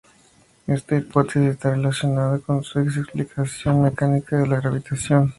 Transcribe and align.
Esta 0.65 0.97
hipótesis 0.97 1.49
estaba 1.51 1.75
relacionada 1.75 2.39
con 2.39 2.63
su 2.63 2.79
explicación 2.79 3.83
mecánica 3.83 4.35
de 4.35 4.47
la 4.47 4.59
gravitación. 4.59 5.29